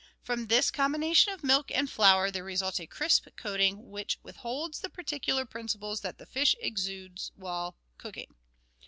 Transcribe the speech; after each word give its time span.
From 0.23 0.47
this 0.47 0.71
combination 0.71 1.31
of 1.31 1.43
milk 1.43 1.69
and 1.69 1.87
flour 1.87 2.31
there 2.31 2.43
results 2.43 2.79
a 2.79 2.87
crisp 2.87 3.27
coating 3.35 3.91
which 3.91 4.17
withholds 4.23 4.79
those 4.79 4.89
particular 4.89 5.45
principles 5.45 6.01
that 6.01 6.17
the 6.17 6.25
fish 6.25 6.55
exude 6.59 7.19
while 7.35 7.77
cooking. 7.99 8.33